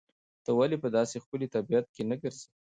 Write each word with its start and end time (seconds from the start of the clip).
ته 0.43 0.51
ولې 0.57 0.77
په 0.83 0.89
داسې 0.97 1.15
ښکلي 1.23 1.47
طبیعت 1.55 1.85
کې 1.95 2.03
نه 2.09 2.15
ګرځې؟ 2.21 2.47